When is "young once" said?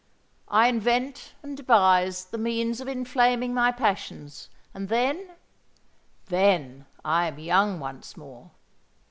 7.37-8.17